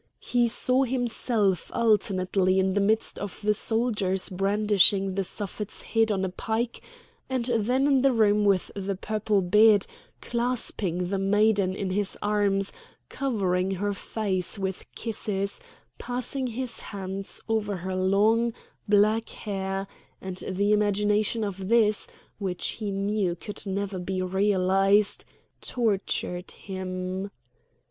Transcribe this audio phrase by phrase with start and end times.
[0.23, 6.25] He saw himself alternately in the midst of the soldiers brandishing the Suffet's head on
[6.25, 6.81] a pike,
[7.29, 9.85] and then in the room with the purple bed,
[10.19, 12.73] clasping the maiden in his arms,
[13.09, 15.59] covering her face with kisses,
[15.99, 18.53] passing his hands over her long,
[18.89, 19.85] black hair;
[20.19, 22.07] and the imagination of this,
[22.39, 25.25] which he knew could never be realised,
[25.61, 27.29] tortured him.